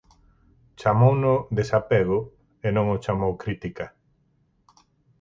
[0.79, 2.19] Chamouno desapego
[2.65, 3.85] e non o chamou crítica.